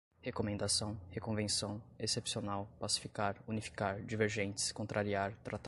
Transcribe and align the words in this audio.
recomendação, 0.21 0.97
reconvenção, 1.09 1.79
excepcional, 1.99 2.67
pacificar, 2.79 3.35
unificar, 3.47 4.01
divergentes, 4.01 4.71
contrariar, 4.71 5.31
tratado 5.43 5.59